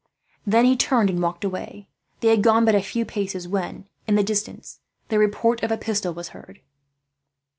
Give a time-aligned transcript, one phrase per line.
[0.47, 1.87] Then he turned and walked away.
[2.21, 5.77] They had gone but a few paces when, in the distance, the report of a
[5.77, 6.59] pistol was heard.